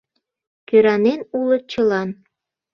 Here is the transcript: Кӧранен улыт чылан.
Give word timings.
Кӧранен 0.67 1.19
улыт 1.37 1.63
чылан. 1.71 2.09